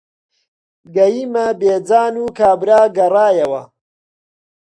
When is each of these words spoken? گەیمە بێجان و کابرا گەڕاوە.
گەیمە 0.95 1.47
بێجان 1.59 2.15
و 2.19 2.25
کابرا 2.39 2.81
گەڕاوە. 2.97 3.63